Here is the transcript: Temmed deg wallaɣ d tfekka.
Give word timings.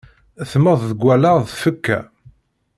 Temmed 0.49 0.79
deg 0.89 0.99
wallaɣ 1.03 1.35
d 1.43 1.45
tfekka. 1.51 1.99